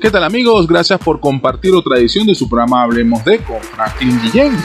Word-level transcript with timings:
¿Qué 0.00 0.10
tal 0.10 0.24
amigos? 0.24 0.66
Gracias 0.66 0.98
por 0.98 1.20
compartir 1.20 1.74
otra 1.74 1.98
edición 1.98 2.26
de 2.26 2.34
su 2.34 2.48
programa 2.48 2.84
Hablemos 2.84 3.22
de 3.22 3.38
con 3.38 3.60
Franklin 3.60 4.18
Guillén, 4.22 4.56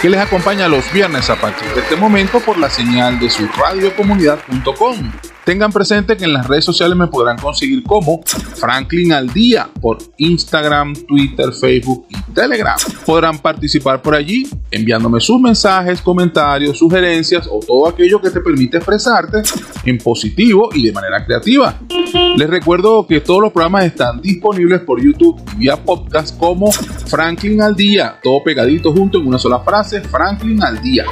que 0.00 0.08
les 0.08 0.20
acompaña 0.20 0.68
los 0.68 0.92
viernes 0.92 1.28
a 1.30 1.34
partir 1.34 1.68
de 1.74 1.80
este 1.80 1.96
momento 1.96 2.38
por 2.38 2.56
la 2.58 2.70
señal 2.70 3.18
de 3.18 3.28
su 3.28 3.44
radiocomunidad.com. 3.48 5.33
Tengan 5.44 5.70
presente 5.70 6.16
que 6.16 6.24
en 6.24 6.32
las 6.32 6.48
redes 6.48 6.64
sociales 6.64 6.96
me 6.96 7.06
podrán 7.06 7.36
conseguir 7.36 7.82
como 7.82 8.22
Franklin 8.24 9.12
al 9.12 9.32
día 9.32 9.68
por 9.80 9.98
Instagram, 10.16 10.94
Twitter, 11.06 11.52
Facebook 11.52 12.06
y 12.08 12.32
Telegram. 12.32 12.76
Podrán 13.04 13.38
participar 13.38 14.00
por 14.00 14.14
allí 14.14 14.48
enviándome 14.70 15.20
sus 15.20 15.40
mensajes, 15.40 16.00
comentarios, 16.00 16.78
sugerencias 16.78 17.46
o 17.50 17.60
todo 17.60 17.88
aquello 17.88 18.20
que 18.20 18.30
te 18.30 18.40
permite 18.40 18.78
expresarte 18.78 19.42
en 19.84 19.98
positivo 19.98 20.70
y 20.74 20.86
de 20.86 20.92
manera 20.92 21.24
creativa. 21.24 21.78
Les 22.36 22.48
recuerdo 22.48 23.06
que 23.06 23.20
todos 23.20 23.42
los 23.42 23.52
programas 23.52 23.84
están 23.84 24.22
disponibles 24.22 24.80
por 24.80 25.02
YouTube 25.02 25.40
y 25.54 25.58
vía 25.58 25.76
podcast 25.76 26.38
como 26.38 26.72
Franklin 26.72 27.60
al 27.60 27.76
día, 27.76 28.18
todo 28.22 28.42
pegadito 28.42 28.92
junto 28.92 29.18
en 29.18 29.26
una 29.26 29.38
sola 29.38 29.60
frase, 29.60 30.00
Franklin 30.00 30.62
al 30.62 30.80
día. 30.80 31.04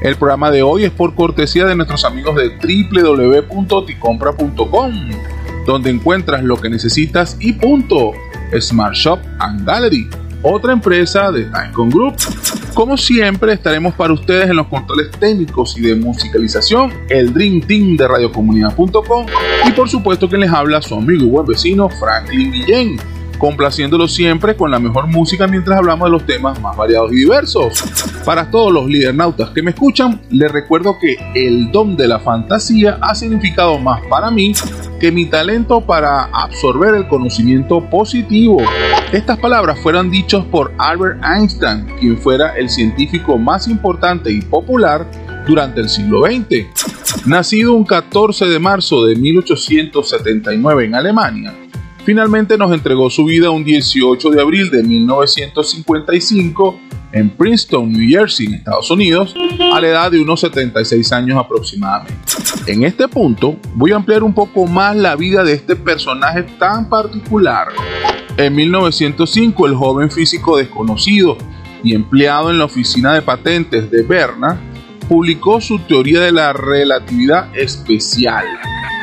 El 0.00 0.16
programa 0.16 0.50
de 0.50 0.62
hoy 0.62 0.84
es 0.84 0.90
por 0.90 1.14
cortesía 1.14 1.66
de 1.66 1.76
nuestros 1.76 2.04
amigos 2.04 2.36
de 2.36 2.50
www.ticompra.com, 2.90 4.92
donde 5.66 5.90
encuentras 5.90 6.42
lo 6.42 6.56
que 6.56 6.68
necesitas 6.68 7.36
y 7.40 7.54
punto. 7.54 8.12
Smart 8.60 8.94
Shop 8.94 9.18
and 9.40 9.66
Gallery, 9.66 10.08
otra 10.42 10.72
empresa 10.72 11.32
de 11.32 11.44
Tycoon 11.44 11.90
Group. 11.90 12.14
Como 12.74 12.96
siempre, 12.96 13.52
estaremos 13.52 13.94
para 13.94 14.12
ustedes 14.12 14.50
en 14.50 14.56
los 14.56 14.66
controles 14.66 15.10
técnicos 15.12 15.78
y 15.78 15.82
de 15.82 15.94
musicalización, 15.94 16.92
el 17.08 17.32
Dream 17.32 17.60
Team 17.62 17.96
de 17.96 18.08
radiocomunidad.com 18.08 19.26
y 19.66 19.72
por 19.72 19.88
supuesto 19.88 20.28
que 20.28 20.36
les 20.36 20.50
habla 20.50 20.82
su 20.82 20.94
amigo 20.94 21.24
y 21.24 21.28
buen 21.28 21.46
vecino 21.46 21.88
Franklin 21.88 22.52
Guillén 22.52 22.96
complaciéndolo 23.38 24.08
siempre 24.08 24.56
con 24.56 24.70
la 24.70 24.78
mejor 24.78 25.06
música 25.06 25.46
mientras 25.46 25.78
hablamos 25.78 26.06
de 26.06 26.12
los 26.12 26.26
temas 26.26 26.60
más 26.60 26.76
variados 26.76 27.12
y 27.12 27.16
diversos. 27.16 27.82
Para 28.24 28.50
todos 28.50 28.72
los 28.72 28.86
lidernautas 28.86 29.50
que 29.50 29.62
me 29.62 29.70
escuchan, 29.70 30.20
les 30.30 30.50
recuerdo 30.50 30.96
que 30.98 31.16
el 31.34 31.70
don 31.70 31.96
de 31.96 32.08
la 32.08 32.20
fantasía 32.20 32.98
ha 33.00 33.14
significado 33.14 33.78
más 33.78 34.00
para 34.08 34.30
mí 34.30 34.52
que 35.00 35.12
mi 35.12 35.26
talento 35.26 35.80
para 35.80 36.24
absorber 36.24 36.94
el 36.94 37.08
conocimiento 37.08 37.88
positivo. 37.90 38.62
Estas 39.12 39.38
palabras 39.38 39.78
fueron 39.80 40.10
dichas 40.10 40.44
por 40.46 40.72
Albert 40.78 41.22
Einstein, 41.24 41.86
quien 42.00 42.16
fuera 42.16 42.56
el 42.56 42.70
científico 42.70 43.36
más 43.38 43.68
importante 43.68 44.30
y 44.30 44.40
popular 44.40 45.06
durante 45.46 45.80
el 45.80 45.88
siglo 45.88 46.22
XX. 46.22 47.26
Nacido 47.26 47.74
un 47.74 47.84
14 47.84 48.46
de 48.46 48.58
marzo 48.58 49.04
de 49.04 49.16
1879 49.16 50.84
en 50.84 50.94
Alemania, 50.94 51.54
Finalmente 52.04 52.58
nos 52.58 52.70
entregó 52.72 53.08
su 53.08 53.24
vida 53.24 53.48
un 53.48 53.64
18 53.64 54.30
de 54.30 54.40
abril 54.40 54.70
de 54.70 54.82
1955 54.82 56.78
en 57.12 57.30
Princeton, 57.30 57.90
New 57.90 58.06
Jersey, 58.06 58.52
Estados 58.52 58.90
Unidos, 58.90 59.34
a 59.72 59.80
la 59.80 59.88
edad 59.88 60.10
de 60.10 60.20
unos 60.20 60.40
76 60.40 61.12
años 61.12 61.38
aproximadamente. 61.38 62.14
En 62.66 62.84
este 62.84 63.08
punto 63.08 63.56
voy 63.74 63.92
a 63.92 63.96
ampliar 63.96 64.22
un 64.22 64.34
poco 64.34 64.66
más 64.66 64.94
la 64.96 65.16
vida 65.16 65.44
de 65.44 65.54
este 65.54 65.76
personaje 65.76 66.42
tan 66.58 66.90
particular. 66.90 67.68
En 68.36 68.54
1905, 68.54 69.66
el 69.66 69.74
joven 69.74 70.10
físico 70.10 70.58
desconocido 70.58 71.38
y 71.82 71.94
empleado 71.94 72.50
en 72.50 72.58
la 72.58 72.66
oficina 72.66 73.14
de 73.14 73.22
patentes 73.22 73.90
de 73.90 74.02
Berna 74.02 74.60
publicó 75.08 75.58
su 75.60 75.78
teoría 75.78 76.20
de 76.20 76.32
la 76.32 76.52
relatividad 76.52 77.48
especial. 77.56 78.44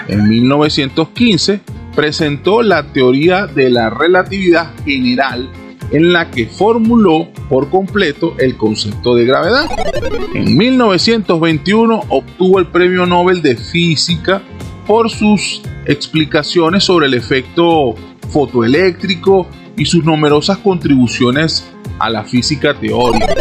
En 0.08 0.30
1915, 0.30 1.62
presentó 1.96 2.62
la 2.62 2.92
teoría 2.92 3.48
de 3.48 3.70
la 3.70 3.90
relatividad 3.90 4.72
general 4.86 5.50
en 5.92 6.14
la 6.14 6.32
que 6.32 6.48
formuló 6.48 7.28
por 7.50 7.70
completo 7.70 8.36
el 8.40 8.56
concepto 8.56 9.16
de 9.16 9.26
gravedad. 9.26 9.70
En 10.34 10.58
1921 10.58 12.04
obtuvo 12.10 12.60
el 12.60 12.68
Premio 12.68 13.06
Nobel 13.06 13.42
de 13.42 13.58
Física 13.58 14.42
por 14.88 15.10
sus 15.10 15.62
explicaciones 15.86 16.84
sobre 16.84 17.08
el 17.08 17.14
efecto 17.14 17.96
fotoeléctrico 18.30 19.48
y 19.78 19.86
sus 19.86 20.04
numerosas 20.04 20.58
contribuciones 20.60 21.66
a 22.00 22.10
la 22.10 22.24
física 22.24 22.74
teórica. 22.74 23.36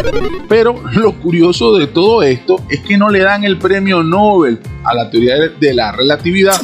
Pero 0.48 0.82
lo 0.92 1.12
curioso 1.12 1.76
de 1.76 1.86
todo 1.86 2.22
esto 2.22 2.62
es 2.68 2.80
que 2.80 2.98
no 2.98 3.10
le 3.10 3.20
dan 3.20 3.44
el 3.44 3.58
premio 3.58 4.02
Nobel 4.02 4.58
a 4.84 4.94
la 4.94 5.10
teoría 5.10 5.34
de 5.36 5.74
la 5.74 5.92
relatividad, 5.92 6.60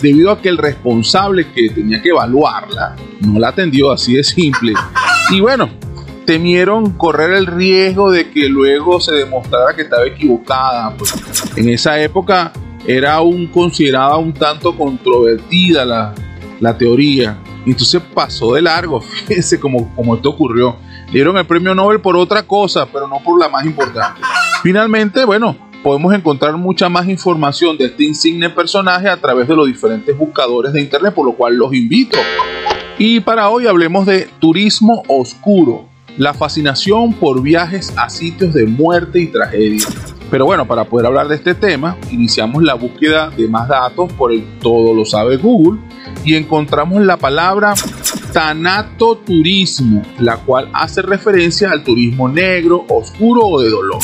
debido 0.00 0.30
a 0.30 0.40
que 0.40 0.48
el 0.48 0.58
responsable 0.58 1.46
que 1.52 1.70
tenía 1.70 2.00
que 2.00 2.10
evaluarla 2.10 2.96
no 3.20 3.38
la 3.38 3.48
atendió 3.48 3.92
así 3.92 4.14
de 4.14 4.24
simple. 4.24 4.74
Y 5.30 5.40
bueno, 5.40 5.70
temieron 6.24 6.92
correr 6.92 7.32
el 7.32 7.46
riesgo 7.46 8.10
de 8.10 8.30
que 8.30 8.48
luego 8.48 9.00
se 9.00 9.14
demostrara 9.14 9.74
que 9.74 9.82
estaba 9.82 10.06
equivocada. 10.06 10.94
Pues 10.96 11.14
en 11.56 11.68
esa 11.68 12.00
época 12.00 12.52
era 12.86 13.14
aún 13.14 13.46
considerada 13.48 14.16
un 14.16 14.32
tanto 14.32 14.76
controvertida 14.76 15.84
la, 15.84 16.14
la 16.60 16.76
teoría. 16.76 17.38
Entonces 17.66 18.00
pasó 18.14 18.54
de 18.54 18.62
largo, 18.62 19.00
fíjense 19.26 19.60
cómo, 19.60 19.92
cómo 19.94 20.14
esto 20.14 20.30
ocurrió. 20.30 20.76
Le 21.06 21.12
dieron 21.14 21.36
el 21.36 21.46
premio 21.46 21.74
Nobel 21.74 22.00
por 22.00 22.16
otra 22.16 22.44
cosa, 22.44 22.86
pero 22.86 23.08
no 23.08 23.18
por 23.22 23.38
la 23.40 23.48
más 23.48 23.64
importante. 23.64 24.20
Finalmente, 24.62 25.24
bueno, 25.24 25.56
podemos 25.82 26.14
encontrar 26.14 26.56
mucha 26.56 26.88
más 26.88 27.08
información 27.08 27.76
de 27.78 27.86
este 27.86 28.04
insigne 28.04 28.50
personaje 28.50 29.08
a 29.08 29.16
través 29.16 29.48
de 29.48 29.56
los 29.56 29.66
diferentes 29.66 30.16
buscadores 30.16 30.72
de 30.72 30.80
internet, 30.80 31.14
por 31.14 31.26
lo 31.26 31.32
cual 31.32 31.56
los 31.56 31.72
invito. 31.74 32.18
Y 32.98 33.20
para 33.20 33.48
hoy 33.48 33.66
hablemos 33.66 34.06
de 34.06 34.28
turismo 34.38 35.02
oscuro, 35.08 35.86
la 36.18 36.34
fascinación 36.34 37.14
por 37.14 37.40
viajes 37.42 37.94
a 37.96 38.10
sitios 38.10 38.52
de 38.52 38.66
muerte 38.66 39.20
y 39.20 39.26
tragedia. 39.28 39.86
Pero 40.30 40.44
bueno, 40.44 40.66
para 40.66 40.84
poder 40.84 41.06
hablar 41.06 41.26
de 41.26 41.36
este 41.36 41.54
tema, 41.54 41.96
iniciamos 42.10 42.62
la 42.62 42.74
búsqueda 42.74 43.30
de 43.30 43.48
más 43.48 43.68
datos 43.68 44.12
por 44.12 44.32
el 44.32 44.44
todo 44.60 44.94
lo 44.94 45.04
sabe 45.04 45.38
Google 45.38 45.80
y 46.24 46.36
encontramos 46.36 47.02
la 47.02 47.16
palabra 47.16 47.74
tanatoturismo, 48.32 50.02
la 50.18 50.36
cual 50.36 50.68
hace 50.72 51.02
referencia 51.02 51.70
al 51.70 51.82
turismo 51.82 52.28
negro, 52.28 52.84
oscuro 52.88 53.40
o 53.46 53.60
de 53.60 53.70
dolor. 53.70 54.00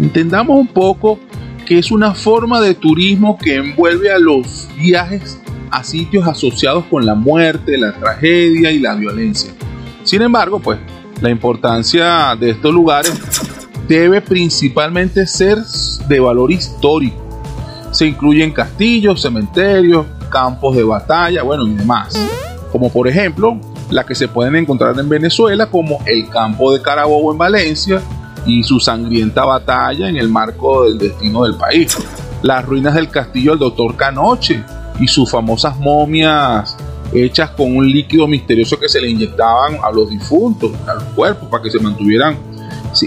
Entendamos 0.00 0.58
un 0.58 0.66
poco 0.66 1.18
que 1.66 1.78
es 1.78 1.90
una 1.90 2.14
forma 2.14 2.60
de 2.60 2.74
turismo 2.74 3.38
que 3.38 3.56
envuelve 3.56 4.12
a 4.12 4.18
los 4.18 4.68
viajes 4.76 5.38
a 5.70 5.82
sitios 5.82 6.26
asociados 6.26 6.84
con 6.84 7.04
la 7.04 7.14
muerte, 7.14 7.78
la 7.78 7.92
tragedia 7.92 8.70
y 8.70 8.78
la 8.78 8.94
violencia. 8.94 9.52
Sin 10.04 10.22
embargo, 10.22 10.60
pues 10.60 10.78
la 11.20 11.30
importancia 11.30 12.36
de 12.38 12.50
estos 12.50 12.72
lugares 12.72 13.20
debe 13.88 14.20
principalmente 14.20 15.26
ser 15.26 15.58
de 16.08 16.20
valor 16.20 16.52
histórico. 16.52 17.16
Se 17.90 18.06
incluyen 18.06 18.50
castillos, 18.50 19.22
cementerios, 19.22 20.06
campos 20.30 20.76
de 20.76 20.82
batalla, 20.82 21.42
bueno, 21.42 21.66
y 21.66 21.74
demás. 21.74 22.14
Como 22.72 22.90
por 22.90 23.08
ejemplo, 23.08 23.58
la 23.90 24.04
que 24.04 24.14
se 24.14 24.28
pueden 24.28 24.56
encontrar 24.56 24.98
en 24.98 25.08
Venezuela, 25.08 25.66
como 25.66 26.00
el 26.06 26.28
campo 26.28 26.72
de 26.72 26.82
Carabobo 26.82 27.32
en 27.32 27.38
Valencia, 27.38 28.02
y 28.46 28.62
su 28.62 28.80
sangrienta 28.80 29.44
batalla 29.44 30.08
en 30.08 30.16
el 30.16 30.28
marco 30.28 30.84
del 30.84 30.98
destino 30.98 31.44
del 31.44 31.54
país. 31.54 31.96
Las 32.42 32.64
ruinas 32.64 32.94
del 32.94 33.08
castillo 33.08 33.52
del 33.52 33.60
doctor 33.60 33.96
Canoche 33.96 34.62
y 35.00 35.08
sus 35.08 35.30
famosas 35.30 35.78
momias 35.78 36.76
hechas 37.12 37.50
con 37.50 37.76
un 37.76 37.88
líquido 37.88 38.26
misterioso 38.26 38.78
que 38.78 38.88
se 38.88 39.00
le 39.00 39.08
inyectaban 39.08 39.78
a 39.82 39.90
los 39.90 40.10
difuntos, 40.10 40.72
a 40.86 40.94
los 40.94 41.04
cuerpos, 41.14 41.48
para 41.48 41.62
que 41.62 41.70
se 41.70 41.78
mantuvieran 41.78 42.36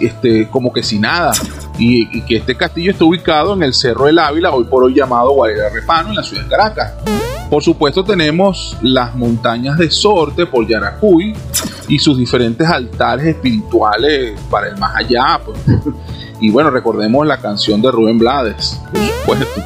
este, 0.02 0.47
como 0.50 0.72
que 0.72 0.84
sin 0.84 1.02
nada. 1.02 1.31
Y, 1.78 2.22
que 2.24 2.38
este 2.38 2.56
castillo 2.56 2.92
está 2.92 3.06
ubicado 3.06 3.53
en 3.53 3.64
el 3.64 3.74
Cerro 3.74 4.06
del 4.06 4.18
Ávila, 4.20 4.52
hoy 4.52 4.64
por 4.66 4.84
hoy 4.84 4.96
llamado 4.96 5.31
Guardia 5.31 5.70
Repano, 5.72 6.09
en 6.09 6.16
la 6.16 6.24
ciudad 6.24 6.44
de 6.44 6.50
Caracas. 6.50 6.94
Por 7.50 7.63
supuesto 7.63 8.03
tenemos 8.03 8.78
las 8.81 9.16
montañas 9.16 9.78
de 9.78 9.90
Sorte 9.90 10.46
por 10.46 10.68
Yaracuy 10.68 11.34
y 11.88 11.99
sus 11.99 12.17
diferentes 12.17 12.67
altares 12.67 13.26
espirituales 13.28 14.40
para 14.49 14.67
el 14.67 14.78
más 14.78 14.96
allá. 14.96 15.40
Pues. 15.44 15.59
Y 16.40 16.52
bueno, 16.52 16.70
recordemos 16.70 17.26
la 17.26 17.38
canción 17.38 17.82
de 17.82 17.90
Rubén 17.90 18.20
Blades, 18.20 18.79
por 19.26 19.38
supuesto. 19.38 19.61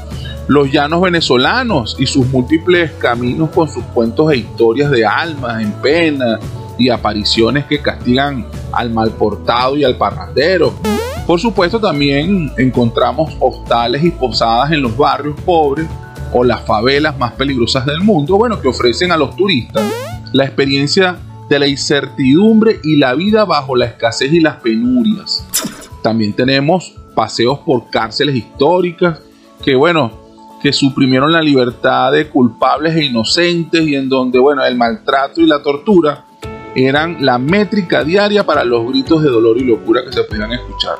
Los 0.48 0.72
llanos 0.72 1.02
venezolanos 1.02 1.98
y 2.00 2.06
sus 2.06 2.28
múltiples 2.28 2.92
caminos 2.94 3.50
con 3.50 3.68
sus 3.68 3.84
cuentos 3.86 4.32
e 4.32 4.38
historias 4.38 4.90
de 4.90 5.06
almas 5.06 5.62
en 5.62 5.74
pena 5.74 6.40
y 6.78 6.90
apariciones 6.90 7.66
que 7.66 7.82
castigan 7.82 8.46
al 8.72 8.90
mal 8.90 9.12
portado 9.12 9.76
y 9.76 9.84
al 9.84 9.98
parrandero. 9.98 10.74
Por 11.28 11.40
supuesto 11.40 11.80
también 11.80 12.52
encontramos 12.58 13.36
hostales 13.40 14.04
y 14.04 14.12
posadas 14.12 14.72
en 14.72 14.82
los 14.82 14.96
barrios 14.96 15.36
pobres 15.42 15.88
o 16.34 16.44
las 16.44 16.62
favelas 16.66 17.18
más 17.18 17.34
peligrosas 17.34 17.86
del 17.86 18.02
mundo, 18.02 18.38
bueno, 18.38 18.62
que 18.62 18.68
ofrecen 18.68 19.12
a 19.12 19.18
los 19.18 19.36
turistas 19.36 19.84
la 20.34 20.46
experiencia 20.46 21.18
de 21.50 21.60
la 21.60 21.68
incertidumbre 21.68 22.80
y 22.84 22.96
la 22.96 23.14
vida 23.14 23.44
bajo 23.46 23.76
la 23.76 23.86
escasez 23.86 24.32
y 24.32 24.40
las 24.40 24.58
penurias. 24.58 25.46
También 26.02 26.34
tenemos 26.34 26.94
paseos 27.14 27.60
por 27.60 27.90
cárceles 27.90 28.36
históricas 28.36 29.20
que, 29.64 29.76
bueno, 29.76 30.12
que 30.62 30.72
suprimieron 30.72 31.32
la 31.32 31.42
libertad 31.42 32.12
de 32.12 32.30
culpables 32.30 32.96
e 32.96 33.06
inocentes 33.06 33.86
y 33.86 33.96
en 33.96 34.08
donde, 34.08 34.40
bueno, 34.40 34.64
el 34.64 34.78
maltrato 34.78 35.42
y 35.42 35.46
la 35.46 35.62
tortura 35.62 36.26
eran 36.76 37.18
la 37.20 37.38
métrica 37.38 38.04
diaria 38.04 38.46
para 38.46 38.64
los 38.64 38.88
gritos 38.88 39.22
de 39.22 39.30
dolor 39.30 39.58
y 39.58 39.66
locura 39.66 40.04
que 40.06 40.14
se 40.14 40.24
podían 40.24 40.54
escuchar. 40.54 40.96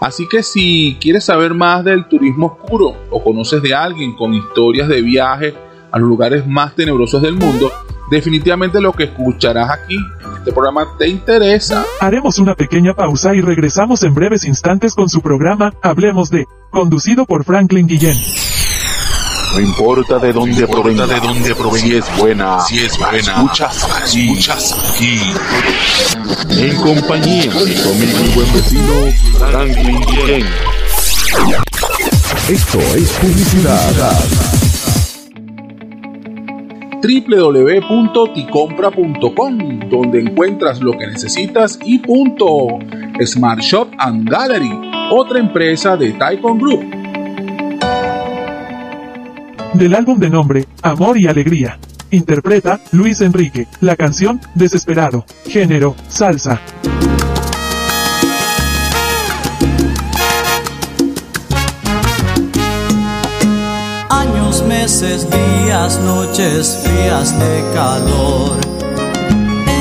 Así 0.00 0.26
que 0.26 0.42
si 0.42 0.96
quieres 1.00 1.24
saber 1.24 1.52
más 1.52 1.84
del 1.84 2.08
turismo 2.08 2.58
oscuro 2.58 2.96
o 3.10 3.22
conoces 3.22 3.62
de 3.62 3.74
alguien 3.74 4.16
con 4.16 4.32
historias 4.32 4.88
de 4.88 5.02
viaje 5.02 5.54
a 5.92 5.98
los 5.98 6.08
lugares 6.08 6.46
más 6.46 6.74
tenebrosos 6.74 7.20
del 7.20 7.34
mundo, 7.34 7.70
definitivamente 8.10 8.80
lo 8.80 8.92
que 8.92 9.04
escucharás 9.04 9.70
aquí 9.70 9.96
en 9.96 10.32
este 10.38 10.52
programa 10.52 10.86
te 10.98 11.06
interesa. 11.08 11.84
Haremos 12.00 12.38
una 12.38 12.54
pequeña 12.54 12.94
pausa 12.94 13.34
y 13.34 13.42
regresamos 13.42 14.02
en 14.02 14.14
breves 14.14 14.44
instantes 14.44 14.94
con 14.94 15.10
su 15.10 15.20
programa 15.20 15.74
Hablemos 15.82 16.30
de, 16.30 16.46
conducido 16.70 17.26
por 17.26 17.44
Franklin 17.44 17.86
Guillén. 17.86 18.16
No 19.52 19.60
importa 19.60 20.18
de 20.18 20.32
dónde 20.32 20.66
provenga, 20.68 21.06
de 21.06 21.20
dónde 21.20 21.54
provenga, 21.54 21.86
si 21.86 21.94
es 21.96 22.18
buena, 22.18 22.60
si 22.60 22.78
es 22.78 22.96
buena, 22.96 23.18
escuchas 23.18 23.84
aquí, 23.84 24.30
escuchas 24.30 24.94
aquí. 24.94 25.20
En 26.50 26.76
compañía 26.76 27.52
de 27.52 27.82
conmigo 27.82 28.18
mi 28.20 28.28
buen 28.34 28.50
vecino 28.52 29.12
Franklin 29.38 30.00
Guillén. 30.02 30.46
Esto 32.48 32.78
es 32.96 33.10
publicidad. 33.20 34.14
www.ticompra.com, 37.02 39.80
donde 39.88 40.20
encuentras 40.20 40.80
lo 40.80 40.92
que 40.92 41.08
necesitas 41.08 41.80
y 41.84 41.98
punto. 41.98 42.78
Smart 43.24 43.60
Shop 43.60 43.88
and 43.98 44.30
Gallery, 44.30 44.70
otra 45.10 45.40
empresa 45.40 45.96
de 45.96 46.12
Taikon 46.12 46.58
Group. 46.58 47.00
Del 49.74 49.94
álbum 49.94 50.18
de 50.18 50.28
nombre, 50.28 50.66
Amor 50.82 51.16
y 51.16 51.28
Alegría. 51.28 51.78
Interpreta, 52.10 52.80
Luis 52.90 53.20
Enrique, 53.20 53.68
la 53.80 53.94
canción, 53.94 54.40
Desesperado. 54.54 55.24
Género, 55.46 55.94
salsa. 56.08 56.60
Años, 64.10 64.64
meses, 64.66 65.28
días, 65.30 66.00
noches 66.00 66.80
frías 66.82 67.38
de 67.38 67.64
calor. 67.72 68.58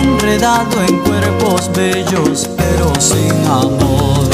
Enredado 0.04 0.84
en 0.88 1.00
cuerpos 1.00 1.72
bellos, 1.76 2.48
pero 2.56 2.94
sin 3.02 3.34
amor. 3.48 4.30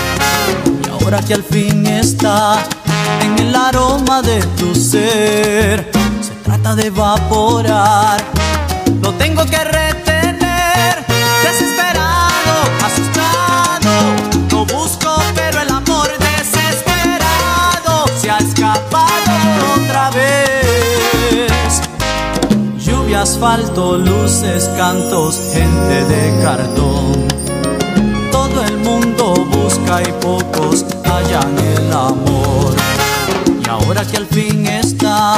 Y 0.86 0.90
ahora 0.90 1.22
que 1.22 1.34
al 1.34 1.44
fin 1.44 1.86
está 1.88 2.62
el 3.48 3.56
aroma 3.56 4.22
de 4.22 4.40
tu 4.58 4.74
ser, 4.74 5.92
se 6.22 6.34
trata 6.44 6.76
de 6.76 6.88
evaporar. 6.88 8.20
Lo 9.02 9.12
tengo 9.14 9.46
que 9.46 9.58
retener, 9.64 11.06
desesperado, 11.44 12.56
asustado. 12.84 13.94
Lo 14.52 14.66
busco, 14.66 15.12
pero 15.36 15.62
el 15.62 15.70
amor 15.70 16.10
desesperado 16.18 18.06
se 18.20 18.32
ha 18.32 18.38
escapado 18.38 19.32
otra 19.76 20.10
vez. 20.12 21.82
Lluvia, 22.84 23.22
asfalto, 23.22 23.98
luces, 23.98 24.70
cantos, 24.78 25.40
gente 25.54 26.06
de 26.06 26.42
cartón. 26.44 27.28
Todo 28.32 28.64
el 28.64 28.78
mundo 28.80 29.34
busca 29.52 30.02
y 30.02 30.12
pocos 30.22 30.86
hallan 31.04 31.58
el 31.60 31.94
amor. 31.94 32.45
Ahora 33.76 34.06
que 34.06 34.16
al 34.16 34.26
fin 34.26 34.66
está 34.68 35.36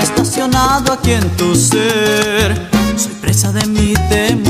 estacionado 0.00 0.92
aquí 0.92 1.10
en 1.10 1.28
tu 1.36 1.56
ser, 1.56 2.70
soy 2.96 3.12
presa 3.20 3.50
de 3.50 3.66
mi 3.66 3.94
temor. 4.08 4.43